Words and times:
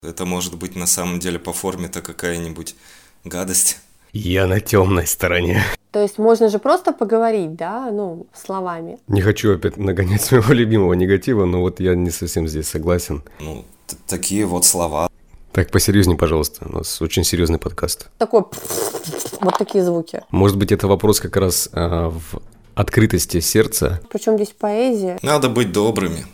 Это 0.00 0.24
может 0.24 0.56
быть 0.56 0.76
на 0.76 0.86
самом 0.86 1.18
деле 1.18 1.40
по 1.40 1.52
форме-то 1.52 2.02
какая-нибудь 2.02 2.76
гадость. 3.24 3.78
Я 4.12 4.46
на 4.46 4.60
темной 4.60 5.08
стороне. 5.08 5.64
То 5.90 6.00
есть 6.00 6.18
можно 6.18 6.48
же 6.48 6.60
просто 6.60 6.92
поговорить, 6.92 7.56
да, 7.56 7.90
ну, 7.90 8.28
словами. 8.32 8.98
Не 9.08 9.22
хочу 9.22 9.54
опять 9.54 9.76
нагонять 9.76 10.22
своего 10.22 10.52
любимого 10.52 10.92
негатива, 10.92 11.46
но 11.46 11.60
вот 11.60 11.80
я 11.80 11.96
не 11.96 12.10
совсем 12.10 12.46
здесь 12.46 12.68
согласен. 12.68 13.24
Ну, 13.40 13.64
такие 14.06 14.46
вот 14.46 14.64
слова. 14.64 15.10
Так, 15.52 15.72
посерьезнее, 15.72 16.16
пожалуйста. 16.16 16.66
У 16.68 16.76
нас 16.76 17.02
очень 17.02 17.24
серьезный 17.24 17.58
подкаст. 17.58 18.08
Такой 18.18 18.44
вот 19.40 19.58
такие 19.58 19.82
звуки. 19.82 20.22
Может 20.30 20.58
быть, 20.58 20.70
это 20.70 20.86
вопрос 20.86 21.18
как 21.18 21.36
раз 21.36 21.68
а, 21.72 22.10
в 22.10 22.40
открытости 22.76 23.40
сердца. 23.40 24.00
Причем 24.10 24.36
здесь 24.36 24.54
поэзия. 24.56 25.18
Надо 25.22 25.48
быть 25.48 25.72
добрыми. 25.72 26.24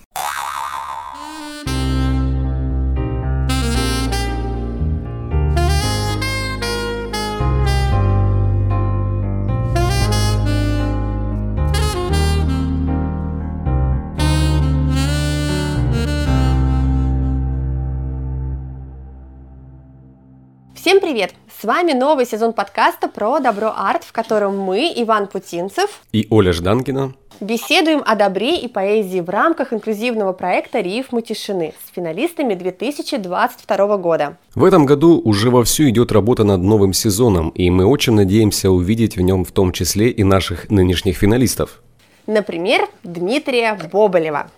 С 21.65 21.67
вами 21.67 21.95
новый 21.95 22.27
сезон 22.27 22.53
подкаста 22.53 23.09
про 23.09 23.41
добро 23.41 23.73
арт, 23.75 24.05
в 24.05 24.13
котором 24.13 24.59
мы, 24.59 24.93
Иван 24.97 25.27
Путинцев 25.27 26.03
и 26.13 26.27
Оля 26.29 26.53
Жданкина, 26.53 27.15
беседуем 27.41 28.03
о 28.05 28.17
добре 28.17 28.59
и 28.59 28.69
поэзии 28.69 29.21
в 29.21 29.31
рамках 29.31 29.73
инклюзивного 29.73 30.35
проекта 30.35 30.81
«Рифмы 30.81 31.23
тишины» 31.23 31.73
с 31.87 31.95
финалистами 31.95 32.53
2022 32.53 33.97
года. 33.97 34.37
В 34.55 34.63
этом 34.63 34.85
году 34.85 35.19
уже 35.25 35.49
вовсю 35.49 35.89
идет 35.89 36.13
работа 36.13 36.45
над 36.45 36.61
новым 36.61 36.93
сезоном, 36.93 37.49
и 37.49 37.71
мы 37.71 37.87
очень 37.87 38.13
надеемся 38.13 38.71
увидеть 38.71 39.17
в 39.17 39.23
нем 39.23 39.47
в 39.47 39.51
том 39.51 39.73
числе 39.73 40.11
и 40.11 40.23
наших 40.23 40.69
нынешних 40.69 41.17
финалистов. 41.17 41.81
Например, 42.27 42.87
Дмитрия 43.05 43.81
Боболева. 43.91 44.51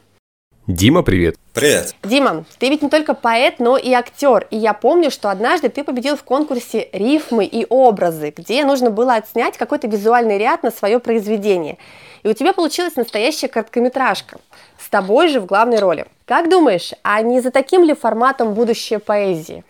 Дима, 0.66 1.02
привет. 1.02 1.36
Привет. 1.54 1.94
Дима, 2.02 2.44
ты 2.58 2.68
ведь 2.68 2.82
не 2.82 2.90
только 2.90 3.14
поэт, 3.14 3.60
но 3.60 3.76
и 3.76 3.92
актер. 3.92 4.48
И 4.50 4.56
я 4.56 4.72
помню, 4.72 5.12
что 5.12 5.30
однажды 5.30 5.68
ты 5.68 5.84
победил 5.84 6.16
в 6.16 6.24
конкурсе 6.24 6.88
«Рифмы 6.92 7.44
и 7.44 7.64
образы», 7.68 8.34
где 8.36 8.64
нужно 8.64 8.90
было 8.90 9.14
отснять 9.14 9.56
какой-то 9.56 9.86
визуальный 9.86 10.38
ряд 10.38 10.64
на 10.64 10.72
свое 10.72 10.98
произведение. 10.98 11.78
И 12.24 12.28
у 12.28 12.32
тебя 12.32 12.52
получилась 12.52 12.96
настоящая 12.96 13.46
короткометражка. 13.46 14.40
С 14.84 14.88
тобой 14.88 15.28
же 15.28 15.40
в 15.40 15.46
главной 15.46 15.78
роли. 15.78 16.06
Как 16.24 16.50
думаешь, 16.50 16.90
а 17.04 17.22
не 17.22 17.40
за 17.40 17.52
таким 17.52 17.84
ли 17.84 17.94
форматом 17.94 18.52
будущее 18.52 18.98
поэзии? 18.98 19.62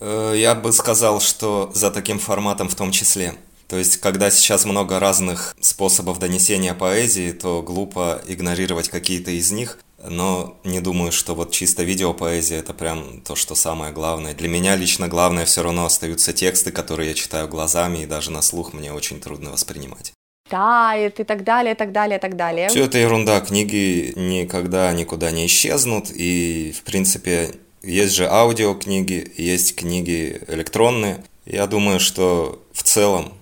Э, 0.00 0.34
я 0.36 0.54
бы 0.54 0.70
сказал, 0.72 1.20
что 1.20 1.70
за 1.72 1.90
таким 1.90 2.18
форматом 2.18 2.68
в 2.68 2.74
том 2.74 2.90
числе. 2.90 3.32
То 3.68 3.76
есть, 3.78 3.96
когда 3.96 4.30
сейчас 4.30 4.66
много 4.66 5.00
разных 5.00 5.56
способов 5.60 6.18
донесения 6.18 6.74
поэзии, 6.74 7.32
то 7.32 7.62
глупо 7.62 8.20
игнорировать 8.28 8.90
какие-то 8.90 9.30
из 9.30 9.50
них 9.50 9.78
но 10.02 10.58
не 10.64 10.80
думаю, 10.80 11.12
что 11.12 11.34
вот 11.34 11.52
чисто 11.52 11.82
видеопоэзия 11.82 12.58
это 12.58 12.74
прям 12.74 13.20
то, 13.22 13.34
что 13.34 13.54
самое 13.54 13.92
главное. 13.92 14.34
Для 14.34 14.48
меня 14.48 14.76
лично 14.76 15.08
главное 15.08 15.46
все 15.46 15.62
равно 15.62 15.86
остаются 15.86 16.32
тексты, 16.32 16.70
которые 16.70 17.10
я 17.10 17.14
читаю 17.14 17.48
глазами, 17.48 17.98
и 18.02 18.06
даже 18.06 18.30
на 18.30 18.42
слух 18.42 18.72
мне 18.72 18.92
очень 18.92 19.20
трудно 19.20 19.50
воспринимать. 19.52 20.12
Тает 20.48 21.18
и 21.18 21.24
так 21.24 21.42
далее, 21.42 21.74
и 21.74 21.76
так 21.76 21.92
далее, 21.92 22.18
и 22.18 22.20
так 22.20 22.36
далее. 22.36 22.68
Все 22.68 22.84
это 22.84 22.98
ерунда, 22.98 23.40
книги 23.40 24.12
никогда 24.16 24.92
никуда 24.92 25.30
не 25.30 25.46
исчезнут, 25.46 26.10
и, 26.14 26.72
в 26.76 26.82
принципе, 26.82 27.54
есть 27.82 28.14
же 28.14 28.28
аудиокниги, 28.28 29.32
есть 29.36 29.74
книги 29.74 30.40
электронные. 30.46 31.24
Я 31.46 31.66
думаю, 31.66 32.00
что 32.00 32.64
в 32.72 32.82
целом 32.82 33.32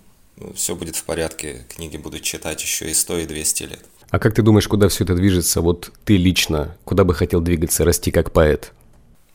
все 0.55 0.75
будет 0.75 0.97
в 0.97 1.05
порядке, 1.05 1.65
книги 1.69 1.97
будут 1.97 2.23
читать 2.23 2.63
еще 2.63 2.91
и 2.91 2.95
100, 2.95 3.19
и 3.19 3.27
200 3.27 3.63
лет. 3.65 3.85
А 4.15 4.21
как 4.21 4.33
ты 4.33 4.43
думаешь, 4.43 4.69
куда 4.69 4.89
все 4.89 5.03
это 5.03 5.17
движется? 5.17 5.61
Вот 5.61 5.91
ты 6.05 6.17
лично, 6.17 6.77
куда 6.85 7.03
бы 7.03 7.15
хотел 7.15 7.41
двигаться, 7.41 7.85
расти 7.85 8.13
как 8.13 8.31
поэт? 8.31 8.73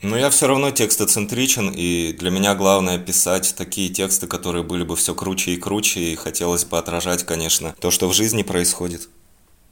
Ну, 0.01 0.15
я 0.15 0.29
все 0.29 0.47
равно 0.47 0.71
текстоцентричен, 0.71 1.73
и 1.75 2.15
для 2.17 2.29
меня 2.29 2.55
главное 2.55 2.97
писать 2.97 3.53
такие 3.57 3.89
тексты, 3.89 4.25
которые 4.25 4.63
были 4.63 4.83
бы 4.83 4.95
все 4.95 5.13
круче 5.13 5.51
и 5.51 5.57
круче, 5.57 5.99
и 5.99 6.15
хотелось 6.15 6.63
бы 6.63 6.77
отражать, 6.77 7.25
конечно, 7.25 7.75
то, 7.81 7.91
что 7.91 8.07
в 8.07 8.13
жизни 8.13 8.41
происходит. 8.41 9.09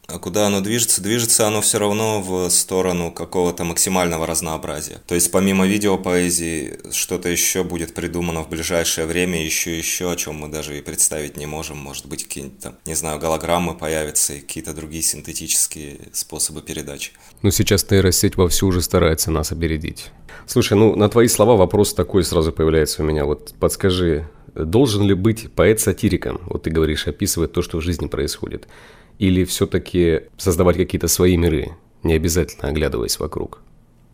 А 0.07 0.19
куда 0.19 0.47
оно 0.47 0.61
движется? 0.61 1.01
Движется 1.03 1.47
оно 1.47 1.59
все 1.59 1.79
равно 1.79 2.21
в 2.21 2.49
сторону 2.49 3.11
какого-то 3.11 3.65
максимального 3.65 4.25
разнообразия. 4.25 5.01
То 5.05 5.15
есть 5.15 5.29
помимо 5.31 5.67
видеопоэзии 5.67 6.79
что-то 6.93 7.27
еще 7.27 7.65
будет 7.65 7.93
придумано 7.93 8.41
в 8.41 8.49
ближайшее 8.49 9.05
время, 9.05 9.43
еще 9.43 9.77
еще, 9.77 10.09
о 10.09 10.15
чем 10.15 10.35
мы 10.35 10.47
даже 10.47 10.77
и 10.77 10.81
представить 10.81 11.35
не 11.35 11.45
можем. 11.45 11.77
Может 11.77 12.05
быть, 12.05 12.23
какие-нибудь 12.23 12.59
там, 12.59 12.75
не 12.85 12.95
знаю, 12.95 13.19
голограммы 13.19 13.75
появятся 13.75 14.35
и 14.35 14.39
какие-то 14.39 14.73
другие 14.73 15.03
синтетические 15.03 15.97
способы 16.13 16.61
передачи. 16.61 17.11
Ну, 17.41 17.51
сейчас 17.51 17.89
нейросеть 17.91 18.37
вовсю 18.37 18.67
уже 18.67 18.81
старается 18.81 19.29
нас 19.29 19.51
опередить. 19.51 20.11
Слушай, 20.45 20.77
ну, 20.77 20.95
на 20.95 21.09
твои 21.09 21.27
слова 21.27 21.57
вопрос 21.57 21.93
такой 21.93 22.23
сразу 22.23 22.53
появляется 22.53 23.03
у 23.03 23.05
меня. 23.05 23.25
Вот 23.25 23.53
подскажи, 23.59 24.29
должен 24.55 25.03
ли 25.03 25.13
быть 25.13 25.51
поэт 25.51 25.81
сатириком? 25.81 26.39
Вот 26.45 26.63
ты 26.63 26.69
говоришь, 26.69 27.07
описывать 27.07 27.51
то, 27.51 27.61
что 27.61 27.79
в 27.79 27.81
жизни 27.81 28.07
происходит 28.07 28.69
или 29.19 29.43
все-таки 29.43 30.21
создавать 30.37 30.77
какие-то 30.77 31.07
свои 31.07 31.37
миры, 31.37 31.71
не 32.03 32.13
обязательно 32.13 32.69
оглядываясь 32.69 33.19
вокруг? 33.19 33.61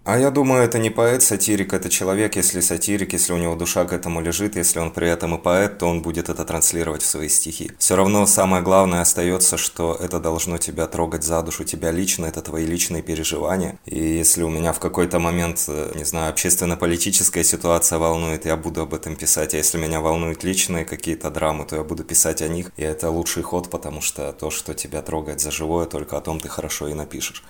А 0.06 0.18
я 0.18 0.32
думаю, 0.32 0.64
это 0.64 0.80
не 0.80 0.90
поэт, 0.90 1.24
сатирик, 1.24 1.72
это 1.72 1.90
человек, 1.90 2.36
если 2.36 2.60
сатирик, 2.60 3.14
если 3.14 3.32
у 3.32 3.38
него 3.38 3.56
душа 3.56 3.86
к 3.86 3.94
этому 3.94 4.20
лежит, 4.20 4.58
если 4.58 4.80
он 4.80 4.92
при 4.92 5.08
этом 5.08 5.36
и 5.36 5.38
поэт, 5.38 5.78
то 5.78 5.86
он 5.86 6.02
будет 6.02 6.28
это 6.28 6.44
транслировать 6.44 7.02
в 7.02 7.06
свои 7.06 7.30
стихи. 7.30 7.72
Все 7.78 7.96
равно 7.96 8.26
самое 8.26 8.62
главное 8.62 9.00
остается, 9.00 9.58
что 9.58 9.98
это 9.98 10.20
должно 10.20 10.58
тебя 10.58 10.88
трогать 10.88 11.24
за 11.24 11.42
душу, 11.42 11.64
тебя 11.64 11.92
лично, 11.92 12.26
это 12.26 12.42
твои 12.42 12.66
личные 12.66 13.02
переживания. 13.02 13.80
И 13.86 13.98
если 13.98 14.44
у 14.44 14.50
меня 14.50 14.74
в 14.74 14.80
какой-то 14.80 15.20
момент, 15.20 15.64
э, 15.70 15.94
не 15.96 16.04
знаю, 16.04 16.32
общественно-политическая 16.32 17.46
ситуация 17.46 17.98
волнует, 17.98 18.46
я 18.46 18.58
буду 18.58 18.82
об 18.82 18.94
этом 18.94 19.16
писать. 19.16 19.54
А 19.54 19.58
если 19.58 19.78
меня 19.78 20.02
волнуют 20.02 20.44
личные 20.44 20.84
какие-то 20.84 21.32
драмы, 21.32 21.64
то 21.64 21.78
я 21.78 21.84
буду 21.84 22.04
писать 22.04 22.42
о 22.42 22.50
них. 22.50 22.72
И 22.76 22.84
это 22.84 23.10
лучший 23.10 23.44
ход, 23.44 23.70
потому 23.70 24.02
что 24.02 24.34
то, 24.34 24.50
что 24.50 24.74
тебя 24.74 25.02
трогает 25.02 25.40
за 25.40 25.50
живое, 25.50 25.86
только 25.86 26.18
о 26.18 26.22
том 26.22 26.42
ты 26.42 26.50
хорошо 26.50 26.90
и 26.90 26.94
напишешь. 26.94 27.42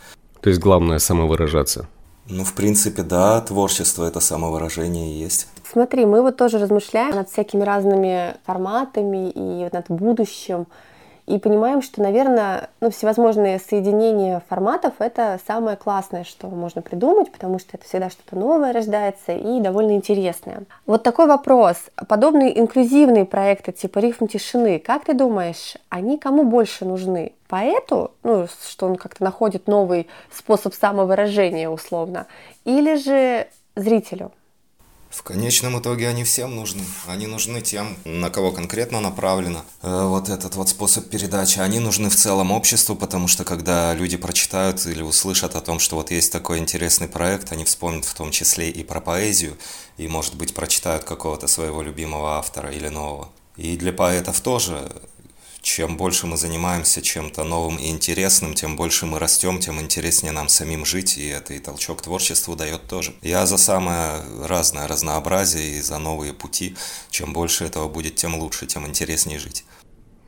То 0.42 0.50
есть 0.50 0.62
главное 0.62 1.00
самовыражаться. 1.00 1.88
Ну, 2.29 2.44
в 2.44 2.53
принципе, 2.53 3.03
да, 3.03 3.41
творчество– 3.41 4.06
это 4.07 4.19
самовыражение 4.19 5.19
есть. 5.19 5.47
Смотри, 5.69 6.06
мы 6.06 6.22
вот 6.22 6.38
тоже 6.38 6.57
размышляем 6.57 7.16
над 7.16 7.29
всякими 7.29 7.63
разными 7.63 8.35
форматами 8.45 9.29
и 9.29 9.69
над 9.72 9.85
будущим 9.89 10.67
и 11.25 11.39
понимаем, 11.39 11.81
что, 11.81 12.01
наверное, 12.01 12.69
ну, 12.81 12.91
всевозможные 12.91 13.59
соединения 13.59 14.41
форматов— 14.50 14.94
это 15.00 15.39
самое 15.47 15.78
классное, 15.78 16.23
что 16.25 16.47
можно 16.47 16.81
придумать, 16.81 17.31
потому 17.31 17.59
что 17.59 17.78
это 17.78 17.85
всегда 17.85 18.09
что-то 18.09 18.35
новое 18.35 18.73
рождается 18.73 19.31
и 19.31 19.62
довольно 19.62 19.95
интересное. 19.95 20.63
Вот 20.85 21.03
такой 21.03 21.28
вопрос. 21.28 21.78
Подобные 22.07 22.59
инклюзивные 22.59 23.25
проекты 23.25 23.72
типа 23.72 24.00
«Рифм 24.00 24.28
тишины», 24.28 24.79
как 24.79 25.06
ты 25.06 25.13
думаешь, 25.13 25.75
они 25.89 26.17
кому 26.17 26.44
больше 26.44 26.83
нужны? 26.85 27.31
Поэту, 27.53 28.09
ну, 28.24 28.47
что 28.68 28.88
он 28.88 28.96
как-то 28.96 29.24
находит 29.24 29.68
новый 29.68 30.08
способ 30.36 30.74
самовыражения 30.74 31.69
условно, 31.69 32.25
или 32.66 32.96
же 32.96 33.47
зрителю? 33.75 34.31
В 35.12 35.22
конечном 35.22 35.80
итоге 35.80 36.08
они 36.08 36.24
всем 36.24 36.56
нужны. 36.56 36.81
Они 37.06 37.28
нужны 37.28 37.62
тем, 37.62 37.96
на 38.06 38.31
кого 38.31 38.52
конкретно 38.52 39.02
направлено 39.02 39.62
э, 39.84 40.06
вот 40.08 40.30
этот 40.30 40.56
вот 40.56 40.69
способ 40.69 41.08
передачи. 41.12 41.59
Они 41.59 41.80
нужны 41.80 42.09
в 42.09 42.16
целом 42.16 42.52
обществу, 42.52 42.96
потому 42.96 43.28
что 43.28 43.44
когда 43.44 43.94
люди 43.94 44.18
прочитают 44.18 44.84
или 44.88 45.03
услышат 45.03 45.56
о 45.56 45.62
том, 45.62 45.78
что 45.78 45.97
вот 45.97 46.09
есть 46.09 46.31
такой 46.31 46.58
интересный 46.58 47.08
проект, 47.08 47.52
они 47.52 47.66
вспомнят 47.66 48.06
в 48.06 48.16
том 48.16 48.31
числе 48.31 48.72
и 48.72 48.84
про 48.84 49.00
поэзию, 49.00 49.59
и, 49.97 50.08
может 50.08 50.34
быть, 50.34 50.56
прочитают 50.56 51.04
какого-то 51.04 51.45
своего 51.45 51.83
любимого 51.83 52.39
автора 52.39 52.72
или 52.72 52.88
нового. 52.88 53.30
И 53.57 53.77
для 53.77 53.94
поэтов 53.94 54.42
тоже 54.42 54.92
чем 55.63 55.95
больше 55.95 56.27
мы 56.27 56.36
занимаемся 56.36 57.01
чем-то 57.01 57.45
новым 57.45 57.77
и 57.77 57.89
интересным, 57.89 58.54
тем 58.54 58.75
больше 58.75 59.06
мы 59.06 59.18
растем, 59.18 59.60
тем 59.60 59.80
интереснее 59.80 60.33
нам 60.33 60.50
самим 60.50 60.86
жить, 60.86 61.18
и 61.18 61.25
это 61.25 61.54
и 61.54 61.60
толчок 61.60 62.01
творчеству 62.01 62.56
дает 62.57 62.86
тоже. 62.88 63.13
Я 63.21 63.45
за 63.45 63.57
самое 63.57 64.21
разное 64.45 64.89
разнообразие 64.89 65.77
и 65.77 65.81
за 65.81 66.00
новые 66.00 66.33
пути. 66.33 66.75
Чем 67.10 67.31
больше 67.31 67.63
этого 67.63 67.88
будет, 67.88 68.15
тем 68.15 68.36
лучше, 68.36 68.68
тем 68.68 68.86
интереснее 68.86 69.39
жить. 69.39 69.63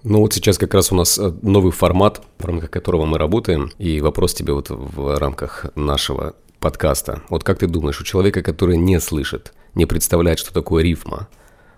Ну 0.04 0.20
вот 0.20 0.34
сейчас 0.34 0.58
как 0.58 0.74
раз 0.74 0.94
у 0.94 0.96
нас 0.96 1.20
э, 1.20 1.34
новый 1.42 1.74
формат, 1.74 2.22
в 2.38 2.46
рамках 2.46 2.72
которого 2.72 3.06
мы 3.06 3.18
работаем, 3.18 3.72
и 3.78 4.00
вопрос 4.00 4.34
тебе 4.34 4.54
вот 4.54 4.68
в 4.70 5.20
рамках 5.20 5.66
нашего 5.76 6.36
подкаста. 6.62 7.24
Вот 7.30 7.44
как 7.44 7.60
ты 7.60 7.68
думаешь, 7.68 8.00
у 8.00 8.06
человека, 8.06 8.42
который 8.42 8.78
не 8.78 9.02
слышит, 9.02 9.54
не 9.74 9.86
представляет, 9.86 10.40
что 10.40 10.54
такое 10.54 10.82
рифма, 10.82 11.28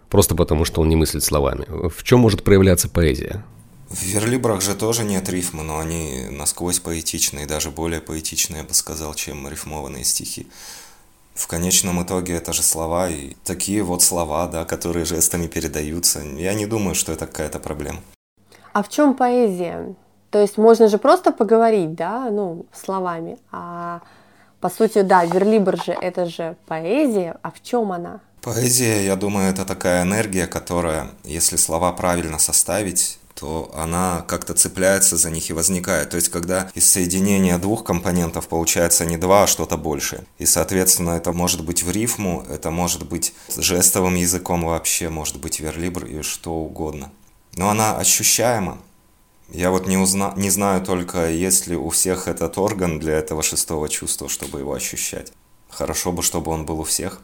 просто 0.09 0.35
потому 0.35 0.65
что 0.65 0.81
он 0.81 0.89
не 0.89 0.95
мыслит 0.95 1.23
словами. 1.23 1.65
В 1.89 2.03
чем 2.03 2.19
может 2.19 2.43
проявляться 2.43 2.89
поэзия? 2.89 3.43
В 3.89 4.03
верлибрах 4.03 4.61
же 4.61 4.75
тоже 4.75 5.03
нет 5.03 5.29
рифмы, 5.29 5.63
но 5.63 5.79
они 5.79 6.25
насквозь 6.29 6.79
поэтичные, 6.79 7.45
даже 7.45 7.71
более 7.71 8.01
поэтичные, 8.01 8.61
я 8.61 8.67
бы 8.67 8.73
сказал, 8.73 9.13
чем 9.13 9.47
рифмованные 9.47 10.03
стихи. 10.03 10.47
В 11.33 11.47
конечном 11.47 12.03
итоге 12.03 12.33
это 12.33 12.51
же 12.51 12.63
слова 12.63 13.09
и 13.09 13.35
такие 13.45 13.83
вот 13.83 14.01
слова, 14.01 14.47
да, 14.47 14.65
которые 14.65 15.05
жестами 15.05 15.47
передаются. 15.47 16.19
Я 16.19 16.53
не 16.53 16.65
думаю, 16.65 16.95
что 16.95 17.13
это 17.13 17.27
какая-то 17.27 17.59
проблема. 17.59 18.01
А 18.73 18.83
в 18.83 18.89
чем 18.89 19.13
поэзия? 19.13 19.95
То 20.31 20.39
есть 20.39 20.57
можно 20.57 20.89
же 20.89 20.97
просто 20.97 21.31
поговорить, 21.31 21.95
да, 21.95 22.29
ну, 22.29 22.65
словами, 22.73 23.37
а 23.51 24.01
по 24.59 24.69
сути, 24.69 25.01
да, 25.01 25.23
верлибр 25.23 25.81
же 25.81 25.93
это 25.93 26.25
же 26.25 26.57
поэзия, 26.65 27.37
а 27.41 27.51
в 27.51 27.61
чем 27.61 27.91
она? 27.91 28.19
Поэзия, 28.47 29.03
я 29.03 29.17
думаю, 29.17 29.49
это 29.49 29.65
такая 29.65 30.03
энергия, 30.03 30.47
которая, 30.47 31.11
если 31.25 31.57
слова 31.57 31.91
правильно 31.91 32.39
составить, 32.39 33.19
то 33.35 33.69
она 33.75 34.23
как-то 34.25 34.53
цепляется 34.53 35.17
за 35.17 35.29
них 35.29 35.49
и 35.49 35.53
возникает. 35.53 36.11
То 36.11 36.15
есть, 36.15 36.29
когда 36.29 36.71
из 36.73 36.89
соединения 36.89 37.57
двух 37.57 37.83
компонентов 37.83 38.47
получается 38.47 39.03
не 39.03 39.17
два, 39.17 39.43
а 39.43 39.47
что-то 39.47 39.75
больше. 39.75 40.23
И, 40.37 40.45
соответственно, 40.45 41.09
это 41.09 41.33
может 41.33 41.65
быть 41.65 41.83
в 41.83 41.91
рифму, 41.91 42.45
это 42.49 42.71
может 42.71 43.05
быть 43.05 43.33
жестовым 43.57 44.15
языком 44.15 44.63
вообще, 44.63 45.09
может 45.09 45.41
быть 45.41 45.59
верлибр 45.59 46.05
и 46.05 46.21
что 46.21 46.53
угодно. 46.53 47.11
Но 47.57 47.69
она 47.69 47.97
ощущаема. 47.97 48.77
Я 49.49 49.71
вот 49.71 49.87
не, 49.87 49.97
узна... 49.97 50.31
не 50.37 50.51
знаю 50.51 50.81
только, 50.85 51.29
есть 51.29 51.67
ли 51.67 51.75
у 51.75 51.89
всех 51.89 52.29
этот 52.29 52.57
орган 52.57 52.97
для 52.97 53.17
этого 53.17 53.43
шестого 53.43 53.89
чувства, 53.89 54.29
чтобы 54.29 54.59
его 54.59 54.73
ощущать. 54.73 55.33
Хорошо 55.69 56.13
бы, 56.13 56.23
чтобы 56.23 56.53
он 56.53 56.65
был 56.65 56.79
у 56.79 56.85
всех. 56.85 57.21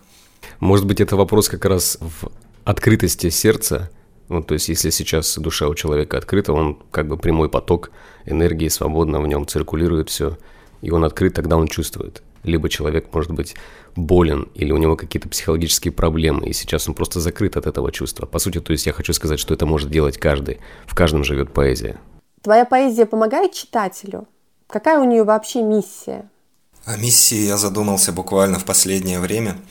Может 0.59 0.85
быть, 0.85 1.01
это 1.01 1.15
вопрос 1.15 1.49
как 1.49 1.65
раз 1.65 1.97
в 1.99 2.31
открытости 2.63 3.29
сердца. 3.29 3.89
Ну, 4.29 4.41
то 4.41 4.53
есть, 4.53 4.69
если 4.69 4.89
сейчас 4.89 5.37
душа 5.37 5.67
у 5.67 5.75
человека 5.75 6.17
открыта, 6.17 6.53
он 6.53 6.79
как 6.91 7.07
бы 7.07 7.17
прямой 7.17 7.49
поток 7.49 7.91
энергии, 8.25 8.69
свободно 8.69 9.21
в 9.21 9.27
нем 9.27 9.45
циркулирует 9.45 10.09
все, 10.09 10.37
и 10.81 10.91
он 10.91 11.03
открыт, 11.03 11.33
тогда 11.33 11.57
он 11.57 11.67
чувствует. 11.67 12.23
Либо 12.43 12.67
человек 12.69 13.13
может 13.13 13.31
быть 13.31 13.55
болен, 13.95 14.49
или 14.55 14.71
у 14.71 14.77
него 14.77 14.95
какие-то 14.95 15.29
психологические 15.29 15.91
проблемы, 15.91 16.47
и 16.47 16.53
сейчас 16.53 16.87
он 16.87 16.93
просто 16.93 17.19
закрыт 17.19 17.57
от 17.57 17.67
этого 17.67 17.91
чувства. 17.91 18.25
По 18.25 18.39
сути, 18.39 18.59
то 18.59 18.71
есть 18.71 18.85
я 18.85 18.93
хочу 18.93 19.13
сказать, 19.13 19.39
что 19.39 19.53
это 19.53 19.65
может 19.65 19.89
делать 19.89 20.17
каждый. 20.17 20.59
В 20.85 20.95
каждом 20.95 21.23
живет 21.23 21.53
поэзия. 21.53 21.99
Твоя 22.41 22.65
поэзия 22.65 23.05
помогает 23.05 23.53
читателю? 23.53 24.27
Какая 24.67 24.99
у 24.99 25.05
нее 25.05 25.23
вообще 25.23 25.61
миссия? 25.61 26.29
О 26.85 26.97
миссии 26.97 27.45
я 27.45 27.57
задумался 27.57 28.11
буквально 28.11 28.59
в 28.59 28.65
последнее 28.65 29.19
время– 29.19 29.57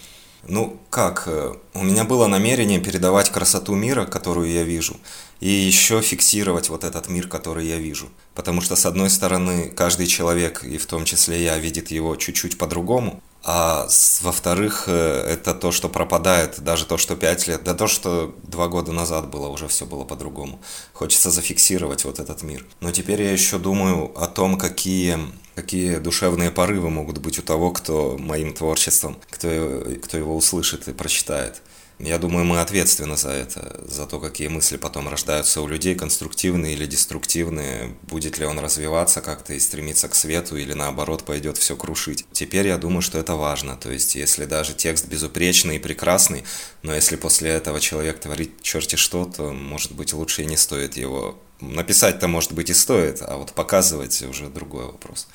ну, 0.46 0.80
как? 0.90 1.24
Э, 1.26 1.54
у 1.74 1.82
меня 1.82 2.04
было 2.04 2.26
намерение 2.26 2.80
передавать 2.80 3.30
красоту 3.30 3.74
мира, 3.74 4.06
которую 4.06 4.50
я 4.50 4.64
вижу, 4.64 4.96
и 5.40 5.48
еще 5.48 6.00
фиксировать 6.00 6.68
вот 6.68 6.84
этот 6.84 7.08
мир, 7.08 7.28
который 7.28 7.66
я 7.66 7.78
вижу. 7.78 8.08
Потому 8.34 8.60
что, 8.60 8.74
с 8.76 8.86
одной 8.86 9.10
стороны, 9.10 9.70
каждый 9.70 10.06
человек, 10.06 10.64
и 10.64 10.78
в 10.78 10.86
том 10.86 11.04
числе 11.04 11.42
я, 11.42 11.58
видит 11.58 11.90
его 11.90 12.16
чуть-чуть 12.16 12.58
по-другому, 12.58 13.22
а 13.44 13.88
во-вторых, 14.20 14.84
э, 14.86 15.24
это 15.28 15.54
то, 15.54 15.72
что 15.72 15.88
пропадает, 15.88 16.60
даже 16.60 16.86
то, 16.86 16.96
что 16.96 17.16
пять 17.16 17.48
лет, 17.48 17.64
да 17.64 17.74
то, 17.74 17.88
что 17.88 18.34
два 18.44 18.68
года 18.68 18.92
назад 18.92 19.28
было, 19.30 19.48
уже 19.48 19.66
все 19.66 19.84
было 19.84 20.04
по-другому. 20.04 20.60
Хочется 20.92 21.30
зафиксировать 21.30 22.04
вот 22.04 22.20
этот 22.20 22.42
мир. 22.42 22.64
Но 22.80 22.92
теперь 22.92 23.22
я 23.22 23.32
еще 23.32 23.58
думаю 23.58 24.12
о 24.20 24.28
том, 24.28 24.58
какие, 24.58 25.18
какие 25.54 25.96
душевные 25.96 26.50
порывы 26.50 26.90
могут 26.90 27.18
быть 27.18 27.38
у 27.38 27.42
того, 27.42 27.70
кто 27.72 28.16
моим 28.18 28.54
творчеством, 28.54 29.16
кто, 29.30 29.84
кто 30.02 30.16
его 30.16 30.36
услышит 30.36 30.88
и 30.88 30.92
прочитает. 30.92 31.62
Я 32.02 32.18
думаю, 32.18 32.44
мы 32.44 32.60
ответственны 32.60 33.16
за 33.16 33.30
это, 33.30 33.80
за 33.86 34.06
то, 34.06 34.18
какие 34.18 34.48
мысли 34.48 34.76
потом 34.76 35.08
рождаются 35.08 35.60
у 35.62 35.68
людей, 35.68 35.94
конструктивные 35.94 36.74
или 36.74 36.84
деструктивные, 36.84 37.94
будет 38.02 38.38
ли 38.38 38.44
он 38.44 38.58
развиваться 38.58 39.20
как-то 39.20 39.54
и 39.54 39.60
стремиться 39.60 40.08
к 40.08 40.16
свету, 40.16 40.56
или 40.56 40.72
наоборот 40.72 41.22
пойдет 41.22 41.58
все 41.58 41.76
крушить. 41.76 42.26
Теперь 42.32 42.66
я 42.66 42.76
думаю, 42.76 43.02
что 43.02 43.18
это 43.18 43.36
важно, 43.36 43.76
то 43.76 43.92
есть 43.92 44.16
если 44.16 44.46
даже 44.46 44.74
текст 44.74 45.06
безупречный 45.06 45.76
и 45.76 45.78
прекрасный, 45.78 46.42
но 46.82 46.92
если 46.92 47.14
после 47.14 47.50
этого 47.50 47.78
человек 47.78 48.18
творит 48.18 48.60
черти 48.62 48.96
что, 48.96 49.24
то, 49.24 49.52
может 49.52 49.92
быть, 49.92 50.12
лучше 50.12 50.42
и 50.42 50.46
не 50.46 50.56
стоит 50.56 50.96
его 50.96 51.38
Написать-то, 51.62 52.26
может 52.26 52.52
быть, 52.52 52.70
и 52.70 52.74
стоит, 52.74 53.18
а 53.20 53.36
вот 53.36 53.52
показывать 53.52 54.20
уже 54.28 54.48
другой 54.48 54.86
вопрос. 54.86 55.28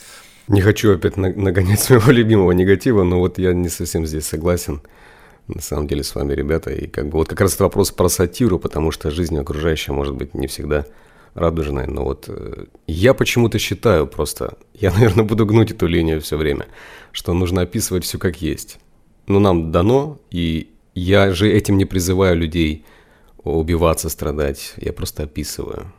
Не 0.50 0.60
хочу 0.60 0.94
опять 0.94 1.16
нагонять 1.16 1.80
своего 1.80 2.12
любимого 2.12 2.52
негатива, 2.52 3.04
но 3.04 3.20
вот 3.20 3.38
я 3.38 3.54
не 3.54 3.70
совсем 3.70 4.06
здесь 4.06 4.26
согласен 4.26 4.82
на 5.48 5.62
самом 5.62 5.88
деле 5.88 6.04
с 6.04 6.14
вами, 6.16 6.34
ребята. 6.34 6.72
И 6.72 6.88
как 6.88 7.10
бы 7.10 7.18
вот 7.18 7.28
как 7.28 7.42
раз 7.42 7.56
это 7.56 7.64
вопрос 7.64 7.92
про 7.92 8.10
сатиру, 8.10 8.60
потому 8.60 8.92
что 8.92 9.12
жизнь 9.12 9.38
окружающая 9.38 9.94
может 9.94 10.16
быть 10.16 10.34
не 10.34 10.48
всегда 10.48 10.86
радужная. 11.34 11.88
Но 11.88 12.04
вот 12.04 12.26
э, 12.28 12.66
я 12.88 13.14
почему-то 13.14 13.60
считаю 13.60 14.08
просто, 14.08 14.58
я, 14.74 14.92
наверное, 14.92 15.24
буду 15.24 15.46
гнуть 15.46 15.72
эту 15.72 15.88
линию 15.88 16.22
все 16.22 16.38
время, 16.38 16.68
что 17.12 17.34
нужно 17.34 17.62
описывать 17.62 18.04
все 18.04 18.18
как 18.18 18.42
есть. 18.42 18.80
Ну, 19.28 19.40
нам 19.40 19.72
дано, 19.72 20.20
и 20.32 20.70
я 20.96 21.32
же 21.32 21.52
этим 21.52 21.78
не 21.78 21.86
призываю 21.86 22.38
людей 22.38 22.86
убиваться, 23.44 24.10
страдать. 24.10 24.74
Я 24.78 24.94
просто 24.94 25.24
описываю. 25.24 25.92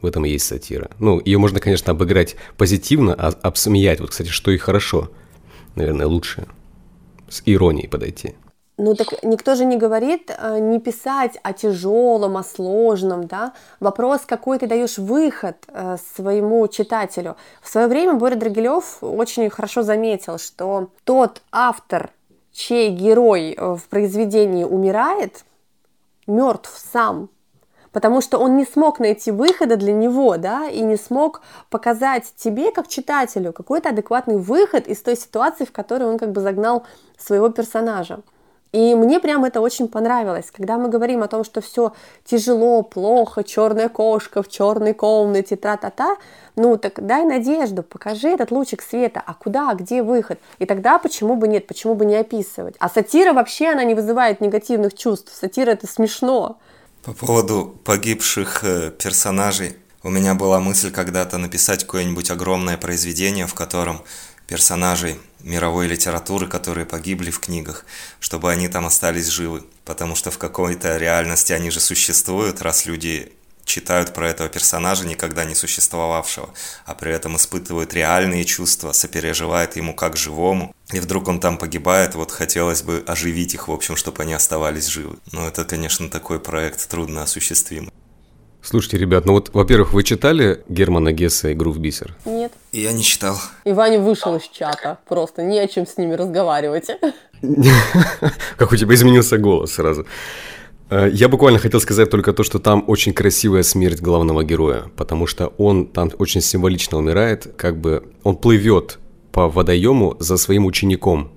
В 0.00 0.06
этом 0.06 0.24
и 0.24 0.30
есть 0.30 0.46
сатира. 0.46 0.90
Ну, 0.98 1.20
ее 1.24 1.38
можно, 1.38 1.58
конечно, 1.58 1.92
обыграть 1.92 2.36
позитивно, 2.56 3.14
а 3.14 3.28
обсмеять. 3.28 4.00
Вот, 4.00 4.10
кстати, 4.10 4.28
что 4.28 4.50
и 4.50 4.56
хорошо. 4.56 5.10
Наверное, 5.74 6.06
лучше. 6.06 6.46
С 7.28 7.42
иронией 7.44 7.88
подойти. 7.88 8.34
Ну 8.78 8.94
так 8.94 9.22
никто 9.22 9.54
же 9.54 9.64
не 9.64 9.78
говорит 9.78 10.30
э, 10.30 10.58
не 10.58 10.78
писать 10.78 11.38
о 11.42 11.54
тяжелом, 11.54 12.36
о 12.36 12.42
сложном, 12.42 13.26
да. 13.26 13.54
Вопрос, 13.80 14.22
какой 14.26 14.58
ты 14.58 14.66
даешь 14.66 14.98
выход 14.98 15.56
э, 15.68 15.96
своему 16.14 16.68
читателю. 16.68 17.36
В 17.62 17.70
свое 17.70 17.86
время 17.86 18.14
Боря 18.14 18.36
Драгилев 18.36 18.98
очень 19.00 19.48
хорошо 19.48 19.82
заметил, 19.82 20.38
что 20.38 20.90
тот 21.04 21.40
автор, 21.50 22.10
чей 22.52 22.90
герой 22.90 23.54
э, 23.56 23.76
в 23.76 23.88
произведении 23.88 24.64
умирает, 24.64 25.46
мертв 26.26 26.70
сам, 26.92 27.30
потому 27.92 28.20
что 28.20 28.36
он 28.36 28.58
не 28.58 28.66
смог 28.66 28.98
найти 28.98 29.30
выхода 29.30 29.78
для 29.78 29.94
него, 29.94 30.36
да, 30.36 30.68
и 30.68 30.82
не 30.82 30.96
смог 30.96 31.40
показать 31.70 32.34
тебе, 32.36 32.72
как 32.72 32.88
читателю, 32.88 33.54
какой-то 33.54 33.88
адекватный 33.88 34.36
выход 34.36 34.86
из 34.86 35.00
той 35.00 35.16
ситуации, 35.16 35.64
в 35.64 35.72
которой 35.72 36.04
он 36.04 36.18
как 36.18 36.32
бы 36.32 36.42
загнал 36.42 36.84
своего 37.16 37.48
персонажа. 37.48 38.20
И 38.72 38.94
мне 38.94 39.20
прям 39.20 39.44
это 39.44 39.60
очень 39.60 39.88
понравилось, 39.88 40.46
когда 40.52 40.76
мы 40.76 40.88
говорим 40.88 41.22
о 41.22 41.28
том, 41.28 41.44
что 41.44 41.60
все 41.60 41.92
тяжело, 42.24 42.82
плохо, 42.82 43.42
черная 43.42 43.88
кошка 43.88 44.42
в 44.42 44.48
черной 44.48 44.92
комнате, 44.92 45.56
тра-та-та, 45.56 46.16
ну 46.56 46.76
так 46.76 47.06
дай 47.06 47.24
надежду, 47.24 47.82
покажи 47.82 48.28
этот 48.28 48.50
лучик 48.50 48.82
света, 48.82 49.22
а 49.24 49.34
куда, 49.34 49.72
где 49.74 50.02
выход? 50.02 50.38
И 50.58 50.66
тогда 50.66 50.98
почему 50.98 51.36
бы 51.36 51.48
нет, 51.48 51.66
почему 51.66 51.94
бы 51.94 52.04
не 52.04 52.16
описывать? 52.16 52.74
А 52.78 52.88
сатира 52.88 53.32
вообще, 53.32 53.68
она 53.68 53.84
не 53.84 53.94
вызывает 53.94 54.40
негативных 54.40 54.94
чувств, 54.94 55.32
сатира 55.34 55.70
это 55.70 55.86
смешно. 55.86 56.58
По 57.04 57.12
поводу 57.12 57.76
погибших 57.84 58.64
э, 58.64 58.90
персонажей, 58.90 59.76
у 60.02 60.10
меня 60.10 60.34
была 60.34 60.60
мысль 60.60 60.90
когда-то 60.90 61.38
написать 61.38 61.84
какое-нибудь 61.84 62.30
огромное 62.30 62.76
произведение, 62.76 63.46
в 63.46 63.54
котором 63.54 64.02
персонажей 64.46 65.16
мировой 65.46 65.86
литературы, 65.86 66.46
которые 66.46 66.84
погибли 66.84 67.30
в 67.30 67.40
книгах, 67.40 67.86
чтобы 68.20 68.50
они 68.50 68.68
там 68.68 68.84
остались 68.84 69.28
живы. 69.28 69.62
Потому 69.84 70.16
что 70.16 70.30
в 70.30 70.38
какой-то 70.38 70.96
реальности 70.98 71.52
они 71.52 71.70
же 71.70 71.80
существуют, 71.80 72.60
раз 72.62 72.84
люди 72.84 73.32
читают 73.64 74.14
про 74.14 74.30
этого 74.30 74.48
персонажа, 74.48 75.06
никогда 75.06 75.44
не 75.44 75.54
существовавшего, 75.54 76.50
а 76.84 76.94
при 76.94 77.12
этом 77.12 77.36
испытывают 77.36 77.94
реальные 77.94 78.44
чувства, 78.44 78.92
сопереживают 78.92 79.76
ему 79.76 79.94
как 79.94 80.16
живому. 80.16 80.74
И 80.92 81.00
вдруг 81.00 81.28
он 81.28 81.40
там 81.40 81.58
погибает, 81.58 82.14
вот 82.14 82.30
хотелось 82.30 82.82
бы 82.82 83.02
оживить 83.06 83.54
их, 83.54 83.68
в 83.68 83.72
общем, 83.72 83.96
чтобы 83.96 84.22
они 84.22 84.34
оставались 84.34 84.86
живы. 84.86 85.16
Но 85.32 85.46
это, 85.48 85.64
конечно, 85.64 86.08
такой 86.08 86.38
проект 86.38 86.88
трудно 86.88 87.22
осуществимый. 87.22 87.92
Слушайте, 88.62 88.98
ребят, 88.98 89.26
ну 89.26 89.34
вот, 89.34 89.50
во-первых, 89.52 89.92
вы 89.92 90.02
читали 90.02 90.64
Германа 90.68 91.12
Гесса 91.12 91.52
«Игру 91.52 91.70
в 91.70 91.78
бисер»? 91.78 92.16
Нет. 92.24 92.45
Я 92.72 92.92
не 92.92 93.02
читал. 93.02 93.36
И 93.64 93.72
Ваня 93.72 94.00
вышел 94.00 94.36
из 94.36 94.42
чата, 94.48 94.98
просто 95.08 95.42
не 95.42 95.58
о 95.58 95.66
чем 95.66 95.86
с 95.86 95.96
ними 95.96 96.14
разговаривать. 96.14 96.88
Как 98.56 98.72
у 98.72 98.76
тебя 98.76 98.94
изменился 98.94 99.38
голос 99.38 99.72
сразу. 99.72 100.06
Э, 100.90 101.08
я 101.12 101.28
буквально 101.28 101.58
хотел 101.58 101.80
сказать 101.80 102.10
только 102.10 102.32
то, 102.32 102.42
что 102.44 102.58
там 102.58 102.84
очень 102.86 103.12
красивая 103.12 103.62
смерть 103.62 104.00
главного 104.00 104.44
героя, 104.44 104.84
потому 104.96 105.26
что 105.26 105.48
он 105.58 105.86
там 105.86 106.10
очень 106.18 106.40
символично 106.40 106.98
умирает, 106.98 107.52
как 107.56 107.80
бы 107.80 108.04
он 108.22 108.36
плывет 108.36 108.98
по 109.32 109.48
водоему 109.48 110.16
за 110.18 110.36
своим 110.36 110.66
учеником, 110.66 111.30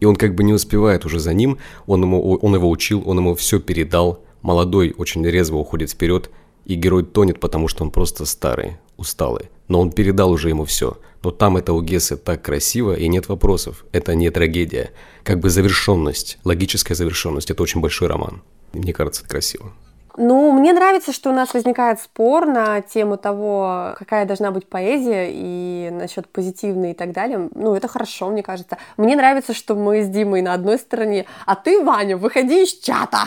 и 0.00 0.06
он 0.06 0.16
как 0.16 0.34
бы 0.34 0.44
не 0.44 0.52
успевает 0.52 1.04
уже 1.04 1.20
за 1.20 1.32
ним, 1.32 1.58
он, 1.86 2.02
ему, 2.02 2.36
он 2.36 2.54
его 2.54 2.68
учил, 2.68 3.02
он 3.06 3.18
ему 3.18 3.34
все 3.34 3.60
передал, 3.60 4.24
молодой 4.42 4.94
очень 4.96 5.24
резво 5.26 5.56
уходит 5.56 5.90
вперед, 5.90 6.30
и 6.64 6.74
герой 6.74 7.04
тонет, 7.04 7.38
потому 7.38 7.68
что 7.68 7.84
он 7.84 7.90
просто 7.90 8.26
старый, 8.26 8.78
усталый. 8.96 9.50
Но 9.68 9.80
он 9.80 9.90
передал 9.90 10.30
уже 10.30 10.48
ему 10.48 10.64
все. 10.64 10.98
Но 11.22 11.30
там 11.32 11.56
это 11.56 11.72
у 11.72 11.82
Гессы 11.82 12.16
так 12.16 12.42
красиво, 12.42 12.94
и 12.94 13.08
нет 13.08 13.28
вопросов. 13.28 13.84
Это 13.92 14.14
не 14.14 14.30
трагедия. 14.30 14.92
Как 15.24 15.40
бы 15.40 15.50
завершенность, 15.50 16.38
логическая 16.44 16.94
завершенность. 16.94 17.50
Это 17.50 17.62
очень 17.62 17.80
большой 17.80 18.08
роман. 18.08 18.42
Мне 18.72 18.92
кажется, 18.92 19.22
это 19.22 19.30
красиво. 19.30 19.72
Ну, 20.18 20.50
мне 20.52 20.72
нравится, 20.72 21.12
что 21.12 21.30
у 21.30 21.32
нас 21.34 21.52
возникает 21.52 22.00
спор 22.00 22.46
на 22.46 22.80
тему 22.80 23.18
того, 23.18 23.94
какая 23.98 24.24
должна 24.24 24.50
быть 24.50 24.66
поэзия 24.66 25.28
и 25.30 25.90
насчет 25.90 26.26
позитивной 26.28 26.92
и 26.92 26.94
так 26.94 27.12
далее. 27.12 27.50
Ну, 27.54 27.74
это 27.74 27.86
хорошо, 27.86 28.30
мне 28.30 28.42
кажется. 28.42 28.78
Мне 28.96 29.14
нравится, 29.14 29.52
что 29.52 29.74
мы 29.74 30.02
с 30.02 30.08
Димой 30.08 30.40
на 30.40 30.54
одной 30.54 30.78
стороне, 30.78 31.26
а 31.44 31.54
ты, 31.54 31.84
Ваня, 31.84 32.16
выходи 32.16 32.62
из 32.62 32.78
чата. 32.78 33.24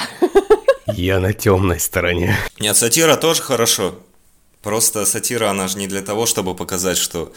Я 0.88 1.19
на 1.19 1.34
темной 1.34 1.79
стороне. 1.79 2.36
Нет, 2.60 2.75
сатира 2.75 3.15
тоже 3.15 3.43
хорошо. 3.43 3.93
Просто 4.62 5.06
сатира, 5.06 5.50
она 5.50 5.68
же 5.68 5.78
не 5.78 5.88
для 5.88 6.01
того, 6.01 6.25
чтобы 6.25 6.56
показать, 6.56 6.98
что 6.98 7.32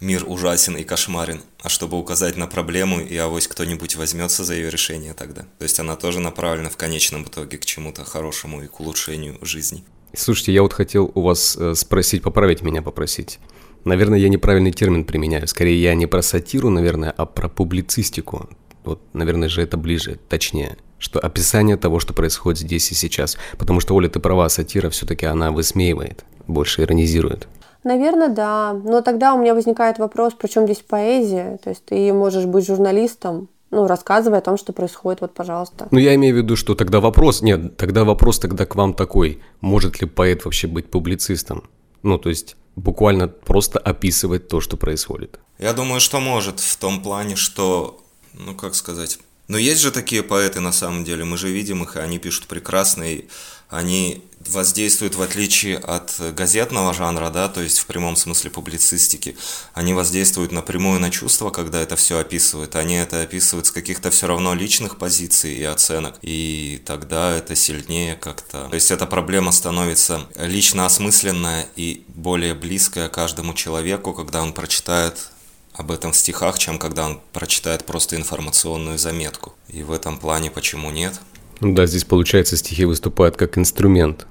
мир 0.00 0.24
ужасен 0.26 0.76
и 0.76 0.84
кошмарен, 0.84 1.42
а 1.60 1.68
чтобы 1.68 1.98
указать 1.98 2.36
на 2.36 2.46
проблему, 2.46 3.00
и 3.00 3.16
авось 3.16 3.48
кто-нибудь 3.48 3.96
возьмется 3.96 4.44
за 4.44 4.54
ее 4.54 4.70
решение 4.70 5.12
тогда. 5.14 5.42
То 5.58 5.64
есть 5.64 5.80
она 5.80 5.96
тоже 5.96 6.20
направлена 6.20 6.70
в 6.70 6.76
конечном 6.76 7.24
итоге 7.24 7.58
к 7.58 7.64
чему-то 7.64 8.04
хорошему 8.04 8.62
и 8.62 8.68
к 8.68 8.80
улучшению 8.80 9.38
жизни. 9.42 9.84
Слушайте, 10.14 10.52
я 10.52 10.62
вот 10.62 10.72
хотел 10.72 11.10
у 11.14 11.22
вас 11.22 11.56
э, 11.56 11.74
спросить, 11.74 12.22
поправить 12.22 12.62
меня 12.62 12.80
попросить. 12.80 13.38
Наверное, 13.84 14.18
я 14.18 14.28
неправильный 14.28 14.72
термин 14.72 15.04
применяю. 15.04 15.46
Скорее, 15.48 15.80
я 15.80 15.94
не 15.94 16.06
про 16.06 16.22
сатиру, 16.22 16.70
наверное, 16.70 17.10
а 17.10 17.26
про 17.26 17.48
публицистику. 17.48 18.48
Вот, 18.84 19.00
наверное 19.12 19.48
же, 19.48 19.62
это 19.62 19.76
ближе, 19.76 20.18
точнее. 20.28 20.78
Что 20.98 21.20
описание 21.20 21.76
того, 21.76 22.00
что 22.00 22.12
происходит 22.12 22.60
здесь 22.60 22.90
и 22.90 22.94
сейчас. 22.94 23.36
Потому 23.56 23.80
что, 23.80 23.94
Оля, 23.94 24.08
ты 24.08 24.20
права, 24.20 24.48
сатира 24.48 24.90
все-таки 24.90 25.26
она 25.26 25.50
высмеивает, 25.50 26.24
больше 26.46 26.82
иронизирует. 26.82 27.48
Наверное, 27.84 28.28
да. 28.28 28.72
Но 28.72 29.00
тогда 29.00 29.34
у 29.34 29.40
меня 29.40 29.54
возникает 29.54 29.98
вопрос, 29.98 30.34
при 30.34 30.48
чем 30.48 30.64
здесь 30.64 30.82
поэзия? 30.86 31.58
То 31.62 31.70
есть 31.70 31.84
ты 31.84 32.12
можешь 32.12 32.44
быть 32.44 32.66
журналистом, 32.66 33.48
ну, 33.70 33.86
рассказывай 33.86 34.38
о 34.38 34.42
том, 34.42 34.56
что 34.56 34.72
происходит, 34.72 35.20
вот, 35.20 35.34
пожалуйста. 35.34 35.88
Ну, 35.90 35.98
я 35.98 36.14
имею 36.14 36.34
в 36.34 36.38
виду, 36.38 36.56
что 36.56 36.74
тогда 36.74 37.00
вопрос, 37.00 37.42
нет, 37.42 37.76
тогда 37.76 38.04
вопрос 38.04 38.38
тогда 38.38 38.64
к 38.64 38.74
вам 38.74 38.94
такой, 38.94 39.42
может 39.60 40.00
ли 40.00 40.06
поэт 40.06 40.44
вообще 40.44 40.66
быть 40.66 40.90
публицистом? 40.90 41.64
Ну, 42.02 42.18
то 42.18 42.30
есть 42.30 42.56
буквально 42.76 43.28
просто 43.28 43.78
описывать 43.78 44.48
то, 44.48 44.60
что 44.60 44.76
происходит. 44.76 45.38
Я 45.58 45.72
думаю, 45.74 46.00
что 46.00 46.20
может, 46.20 46.60
в 46.60 46.76
том 46.78 47.02
плане, 47.02 47.36
что, 47.36 48.00
ну, 48.32 48.54
как 48.54 48.74
сказать, 48.74 49.18
но 49.48 49.58
есть 49.58 49.80
же 49.80 49.90
такие 49.90 50.22
поэты 50.22 50.60
на 50.60 50.72
самом 50.72 51.04
деле, 51.04 51.24
мы 51.24 51.36
же 51.36 51.50
видим 51.50 51.82
их, 51.82 51.96
и 51.96 52.00
они 52.00 52.18
пишут 52.18 52.46
прекрасно, 52.46 53.02
и 53.02 53.26
они 53.68 54.22
воздействуют 54.46 55.14
в 55.14 55.22
отличие 55.22 55.76
от 55.76 56.14
газетного 56.34 56.94
жанра, 56.94 57.28
да, 57.30 57.48
то 57.48 57.60
есть 57.60 57.78
в 57.78 57.86
прямом 57.86 58.16
смысле 58.16 58.50
публицистики, 58.50 59.36
они 59.74 59.92
воздействуют 59.92 60.52
напрямую 60.52 61.00
на 61.00 61.10
чувства, 61.10 61.50
когда 61.50 61.80
это 61.80 61.96
все 61.96 62.18
описывают. 62.18 62.76
Они 62.76 62.94
это 62.94 63.22
описывают 63.22 63.66
с 63.66 63.70
каких-то 63.70 64.10
все 64.10 64.26
равно 64.26 64.54
личных 64.54 64.96
позиций 64.96 65.54
и 65.54 65.64
оценок, 65.64 66.16
и 66.22 66.80
тогда 66.86 67.36
это 67.36 67.54
сильнее 67.54 68.14
как-то. 68.14 68.68
То 68.68 68.74
есть 68.74 68.90
эта 68.90 69.06
проблема 69.06 69.52
становится 69.52 70.26
лично 70.36 70.86
осмысленная 70.86 71.68
и 71.76 72.04
более 72.08 72.54
близкая 72.54 73.08
каждому 73.08 73.54
человеку, 73.54 74.14
когда 74.14 74.42
он 74.42 74.52
прочитает 74.52 75.30
об 75.78 75.92
этом 75.92 76.12
в 76.12 76.16
стихах, 76.16 76.58
чем 76.58 76.78
когда 76.78 77.06
он 77.06 77.20
прочитает 77.32 77.84
просто 77.84 78.16
информационную 78.16 78.98
заметку. 78.98 79.54
И 79.68 79.82
в 79.82 79.92
этом 79.92 80.18
плане 80.18 80.50
почему 80.50 80.90
нет? 80.90 81.20
Ну 81.60 81.72
да, 81.72 81.86
здесь 81.86 82.04
получается 82.04 82.56
стихи 82.56 82.84
выступают 82.84 83.36
как 83.36 83.56
инструмент. 83.56 84.26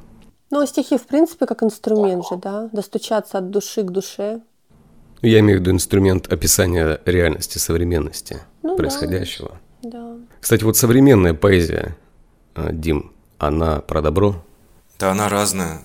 Ну, 0.50 0.62
а 0.62 0.68
стихи, 0.68 0.98
в 0.98 1.08
принципе, 1.08 1.46
как 1.46 1.64
инструмент 1.64 2.26
же, 2.30 2.36
да? 2.38 2.70
Достучаться 2.74 3.38
от 3.38 3.50
души 3.50 3.84
к 3.84 3.92
душе. 3.92 4.42
Я 5.22 5.40
имею 5.40 5.60
в 5.60 5.62
виду 5.62 5.72
инструмент 5.72 6.32
описания 6.32 7.02
реальности, 7.06 7.58
современности 7.58 8.42
ну, 8.62 8.76
происходящего. 8.76 9.60
Да. 9.82 9.90
да. 9.90 10.18
Кстати, 10.42 10.64
вот 10.64 10.76
современная 10.76 11.34
поэзия, 11.34 11.98
а, 12.56 12.72
Дим, 12.74 13.14
она 13.38 13.80
про 13.80 14.02
добро? 14.02 14.44
Да, 15.00 15.12
она 15.12 15.30
разная. 15.30 15.82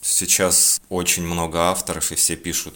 Сейчас 0.00 0.80
очень 0.88 1.24
много 1.24 1.60
авторов, 1.60 2.10
и 2.10 2.14
все 2.14 2.36
пишут 2.36 2.74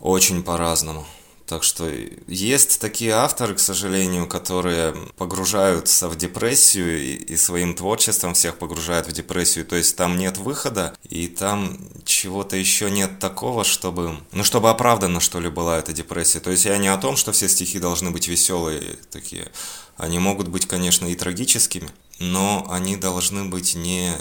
очень 0.00 0.42
по-разному. 0.42 1.06
Так 1.48 1.62
что 1.64 1.90
есть 2.26 2.78
такие 2.78 3.12
авторы, 3.12 3.54
к 3.54 3.58
сожалению, 3.58 4.26
которые 4.26 4.94
погружаются 5.16 6.10
в 6.10 6.16
депрессию 6.16 7.00
и, 7.00 7.36
своим 7.36 7.74
творчеством 7.74 8.34
всех 8.34 8.58
погружают 8.58 9.06
в 9.06 9.12
депрессию. 9.12 9.64
То 9.64 9.74
есть 9.76 9.96
там 9.96 10.18
нет 10.18 10.36
выхода, 10.36 10.94
и 11.08 11.26
там 11.26 11.78
чего-то 12.04 12.56
еще 12.56 12.90
нет 12.90 13.18
такого, 13.18 13.64
чтобы, 13.64 14.18
ну, 14.32 14.44
чтобы 14.44 14.68
оправдано, 14.68 15.20
что 15.20 15.40
ли, 15.40 15.48
была 15.48 15.78
эта 15.78 15.94
депрессия. 15.94 16.40
То 16.40 16.50
есть 16.50 16.66
я 16.66 16.76
не 16.76 16.88
о 16.88 16.98
том, 16.98 17.16
что 17.16 17.32
все 17.32 17.48
стихи 17.48 17.78
должны 17.78 18.10
быть 18.10 18.28
веселые 18.28 18.96
такие. 19.10 19.48
Они 19.96 20.18
могут 20.18 20.48
быть, 20.48 20.66
конечно, 20.66 21.06
и 21.06 21.14
трагическими, 21.14 21.88
но 22.18 22.66
они 22.68 22.96
должны 22.96 23.46
быть 23.46 23.74
не, 23.74 24.12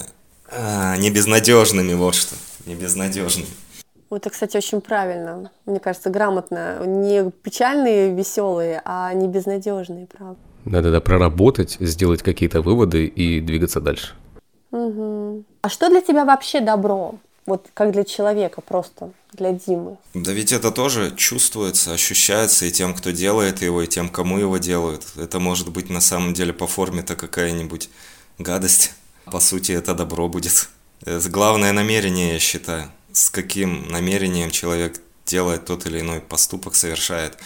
а, 0.49 0.95
не 0.95 1.09
безнадежными, 1.09 1.93
вот 1.93 2.15
что, 2.15 2.35
не 2.65 2.75
безнадежными. 2.75 3.49
Это, 4.09 4.29
кстати, 4.29 4.57
очень 4.57 4.81
правильно. 4.81 5.51
Мне 5.65 5.79
кажется, 5.79 6.09
грамотно. 6.09 6.85
Не 6.85 7.29
печальные, 7.31 8.13
веселые, 8.13 8.81
а 8.85 9.13
не 9.13 9.27
безнадежные, 9.27 10.07
правда. 10.07 10.37
Да-да-да, 10.65 11.01
проработать, 11.01 11.77
сделать 11.79 12.23
какие-то 12.23 12.61
выводы 12.61 13.05
и 13.05 13.41
двигаться 13.41 13.81
дальше. 13.81 14.13
Угу. 14.71 15.43
А 15.61 15.69
что 15.69 15.89
для 15.89 16.01
тебя 16.01 16.25
вообще 16.25 16.61
добро? 16.61 17.15
Вот 17.45 17.67
как 17.73 17.91
для 17.91 18.03
человека 18.03 18.59
просто, 18.59 19.11
для 19.31 19.53
Димы. 19.53 19.97
Да 20.13 20.33
ведь 20.33 20.51
это 20.51 20.69
тоже 20.69 21.15
чувствуется, 21.15 21.93
ощущается 21.93 22.65
и 22.65 22.71
тем, 22.71 22.93
кто 22.93 23.11
делает 23.11 23.61
его, 23.61 23.81
и 23.81 23.87
тем, 23.87 24.09
кому 24.09 24.37
его 24.37 24.57
делают. 24.57 25.03
Это 25.15 25.39
может 25.39 25.71
быть 25.71 25.89
на 25.89 26.01
самом 26.01 26.33
деле 26.33 26.51
по 26.51 26.67
форме-то 26.67 27.15
какая-нибудь 27.15 27.89
гадость. 28.37 28.93
По 29.23 29.39
сути, 29.39 29.71
это 29.71 29.93
добро 29.95 30.27
будет. 30.27 30.69
Это 31.05 31.29
главное 31.29 31.71
намерение, 31.71 32.33
я 32.33 32.39
считаю 32.39 32.91
с 33.17 33.29
каким 33.29 33.87
намерением 33.89 34.51
человек 34.51 34.99
делает 35.25 35.65
тот 35.65 35.85
или 35.85 35.99
иной 35.99 36.19
поступок, 36.21 36.75
совершает. 36.75 37.37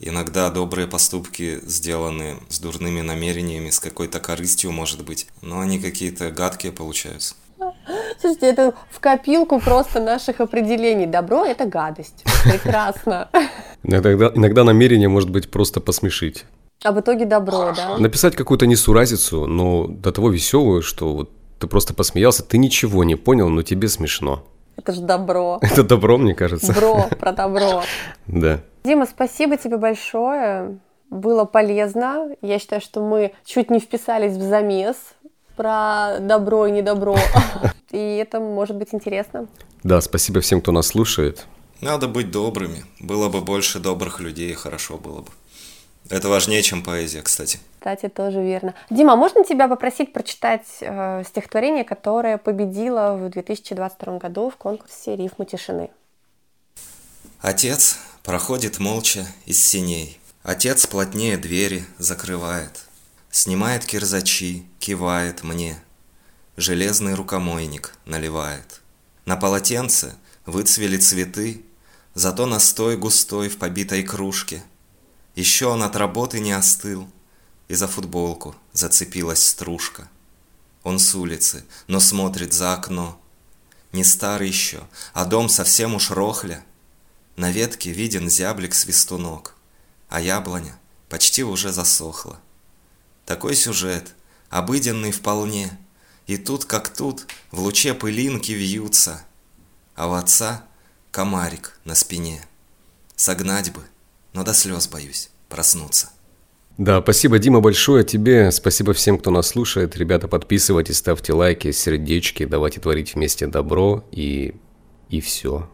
Иногда 0.00 0.50
добрые 0.50 0.88
поступки 0.88 1.60
сделаны 1.62 2.38
с 2.48 2.58
дурными 2.58 3.02
намерениями, 3.02 3.70
с 3.70 3.78
какой-то 3.78 4.18
корыстью, 4.18 4.72
может 4.72 5.04
быть, 5.04 5.28
но 5.40 5.60
они 5.60 5.78
какие-то 5.78 6.32
гадкие 6.32 6.72
получаются. 6.72 7.36
Слушайте, 8.20 8.46
это 8.46 8.74
в 8.90 8.98
копилку 8.98 9.60
просто 9.60 10.00
наших 10.00 10.40
определений. 10.40 11.06
Добро– 11.06 11.44
это 11.46 11.66
гадость. 11.66 12.24
Прекрасно. 12.44 13.28
Иногда, 13.84 14.32
иногда 14.34 14.64
намерение 14.64 15.08
может 15.08 15.30
быть 15.30 15.50
просто 15.50 15.80
посмешить. 15.80 16.44
А 16.84 16.90
в 16.90 17.00
итоге 17.00 17.24
добро, 17.24 17.72
да? 17.76 17.98
Написать 17.98 18.34
какую-то 18.34 18.66
несуразицу, 18.66 19.46
но 19.46 19.86
до 19.86 20.10
того 20.10 20.30
веселую, 20.30 20.82
что 20.82 21.14
вот 21.14 21.30
ты 21.60 21.68
просто 21.68 21.94
посмеялся, 21.94 22.42
ты 22.42 22.58
ничего 22.58 23.04
не 23.04 23.14
понял, 23.14 23.48
но 23.48 23.62
тебе 23.62 23.88
смешно. 23.88 24.44
Это 24.76 24.92
же 24.92 25.02
добро. 25.02 25.58
Это 25.62 25.82
добро, 25.82 26.18
мне 26.18 26.34
кажется. 26.34 26.72
Бро, 26.72 27.08
про 27.20 27.32
добро. 27.32 27.82
Да. 28.26 28.60
Дима, 28.84 29.06
спасибо 29.06 29.56
тебе 29.56 29.76
большое. 29.76 30.78
Было 31.10 31.44
полезно. 31.44 32.30
Я 32.40 32.58
считаю, 32.58 32.80
что 32.80 33.00
мы 33.00 33.32
чуть 33.44 33.70
не 33.70 33.80
вписались 33.80 34.32
в 34.32 34.42
замес 34.42 34.96
про 35.56 36.18
добро 36.20 36.66
и 36.66 36.70
недобро. 36.70 37.16
И 37.90 38.16
это 38.16 38.40
может 38.40 38.76
быть 38.76 38.88
интересно. 38.92 39.46
Да, 39.84 40.00
спасибо 40.00 40.40
всем, 40.40 40.60
кто 40.62 40.72
нас 40.72 40.88
слушает. 40.88 41.46
Надо 41.82 42.08
быть 42.08 42.30
добрыми. 42.30 42.84
Было 43.00 43.28
бы 43.28 43.40
больше 43.40 43.78
добрых 43.78 44.20
людей, 44.20 44.52
хорошо 44.54 44.96
было 44.96 45.20
бы. 45.20 45.28
Это 46.08 46.28
важнее, 46.28 46.62
чем 46.62 46.82
поэзия, 46.82 47.22
кстати. 47.22 47.58
Кстати, 47.82 48.08
тоже 48.08 48.40
верно. 48.40 48.74
Дима, 48.90 49.16
можно 49.16 49.42
тебя 49.42 49.66
попросить 49.66 50.12
прочитать 50.12 50.68
э, 50.82 51.24
стихотворение, 51.26 51.82
которое 51.82 52.38
победило 52.38 53.16
в 53.16 53.28
2022 53.28 54.18
году 54.18 54.50
в 54.50 54.56
конкурсе 54.56 55.16
«Рифмы 55.16 55.46
тишины»? 55.46 55.90
Отец 57.40 57.98
проходит 58.22 58.78
молча 58.78 59.26
из 59.46 59.66
синей. 59.66 60.20
Отец 60.44 60.86
плотнее 60.86 61.36
двери 61.36 61.82
закрывает. 61.98 62.84
Снимает 63.32 63.84
кирзачи, 63.84 64.64
кивает 64.78 65.42
мне. 65.42 65.74
Железный 66.56 67.14
рукомойник 67.14 67.96
наливает. 68.04 68.80
На 69.26 69.34
полотенце 69.34 70.14
выцвели 70.46 70.98
цветы, 70.98 71.64
Зато 72.14 72.46
настой 72.46 72.96
густой 72.96 73.48
в 73.48 73.58
побитой 73.58 74.04
кружке– 74.04 74.62
еще 75.34 75.66
он 75.66 75.82
от 75.82 75.96
работы 75.96 76.40
не 76.40 76.52
остыл, 76.52 77.08
и 77.72 77.74
за 77.74 77.88
футболку 77.88 78.54
зацепилась 78.74 79.42
стружка. 79.46 80.10
Он 80.82 80.98
с 80.98 81.14
улицы, 81.14 81.64
но 81.86 82.00
смотрит 82.00 82.52
за 82.52 82.74
окно. 82.74 83.18
Не 83.92 84.04
старый 84.04 84.48
еще, 84.48 84.86
а 85.14 85.24
дом 85.24 85.48
совсем 85.48 85.94
уж 85.94 86.10
рохля. 86.10 86.66
На 87.36 87.50
ветке 87.50 87.90
виден 87.90 88.28
зяблик-свистунок, 88.28 89.54
а 90.10 90.20
яблоня 90.20 90.78
почти 91.08 91.44
уже 91.44 91.72
засохла. 91.72 92.38
Такой 93.24 93.56
сюжет, 93.56 94.14
обыденный 94.50 95.10
вполне, 95.10 95.70
и 96.26 96.36
тут 96.36 96.66
как 96.66 96.90
тут 96.90 97.26
в 97.52 97.60
луче 97.60 97.94
пылинки 97.94 98.52
вьются, 98.52 99.24
а 99.94 100.08
у 100.08 100.12
отца 100.12 100.66
комарик 101.10 101.80
на 101.86 101.94
спине. 101.94 102.44
Согнать 103.16 103.72
бы, 103.72 103.82
но 104.34 104.44
до 104.44 104.52
слез 104.52 104.88
боюсь 104.88 105.30
проснуться. 105.48 106.11
Да, 106.82 107.00
спасибо, 107.00 107.38
Дима, 107.38 107.60
большое 107.60 108.02
тебе. 108.02 108.50
Спасибо 108.50 108.92
всем, 108.92 109.16
кто 109.16 109.30
нас 109.30 109.46
слушает. 109.46 109.96
Ребята, 109.96 110.26
подписывайтесь, 110.26 110.96
ставьте 110.96 111.32
лайки, 111.32 111.70
сердечки, 111.70 112.44
давайте 112.44 112.80
творить 112.80 113.14
вместе 113.14 113.46
добро 113.46 114.02
и... 114.10 114.56
и 115.08 115.20
все. 115.20 115.68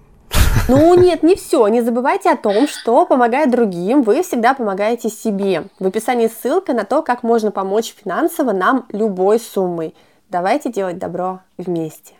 Ну 0.69 0.95
нет, 1.01 1.23
не 1.23 1.35
все. 1.35 1.67
Не 1.69 1.81
забывайте 1.81 2.29
о 2.29 2.37
том, 2.37 2.69
что 2.69 3.07
помогая 3.07 3.47
другим, 3.47 4.03
вы 4.03 4.23
всегда 4.23 4.53
помогаете 4.53 5.09
себе. 5.09 5.69
В 5.79 5.87
описании 5.87 6.29
ссылка 6.29 6.75
на 6.75 6.85
то, 6.85 7.01
как 7.01 7.23
можно 7.23 7.51
помочь 7.51 7.95
финансово 8.05 8.53
нам 8.53 8.85
любой 8.93 9.41
суммой. 9.41 9.95
Давайте 10.29 10.71
делать 10.71 10.99
добро 10.99 11.41
вместе. 11.57 12.18